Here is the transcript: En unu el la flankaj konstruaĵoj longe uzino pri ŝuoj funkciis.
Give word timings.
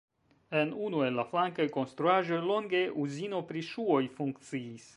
En 0.59 0.69
unu 0.85 1.01
el 1.07 1.19
la 1.19 1.25
flankaj 1.33 1.67
konstruaĵoj 1.75 2.39
longe 2.53 2.81
uzino 3.05 3.43
pri 3.51 3.65
ŝuoj 3.71 4.03
funkciis. 4.17 4.89